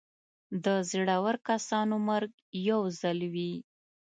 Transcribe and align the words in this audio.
د 0.63 0.67
زړور 0.91 1.35
کسانو 1.47 1.95
مرګ 2.09 2.31
یو 2.69 2.81
ځل 2.99 3.19
وي. 3.33 3.53